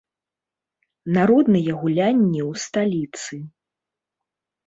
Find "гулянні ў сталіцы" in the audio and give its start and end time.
1.81-3.35